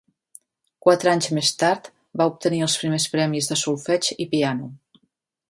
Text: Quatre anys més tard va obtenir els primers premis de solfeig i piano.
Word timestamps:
Quatre 0.85 1.11
anys 1.11 1.27
més 1.39 1.51
tard 1.63 1.89
va 2.21 2.27
obtenir 2.31 2.63
els 2.69 2.79
primers 2.85 3.07
premis 3.17 3.53
de 3.53 3.59
solfeig 3.67 4.11
i 4.17 4.29
piano. 4.35 4.73